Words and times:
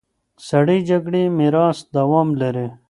سړې 0.47 0.77
جګړې 0.89 1.23
میراث 1.37 1.77
دوام 1.95 2.29
لري. 2.41 2.67